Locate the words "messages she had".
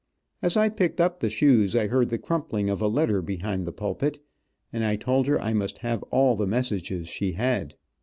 6.47-7.75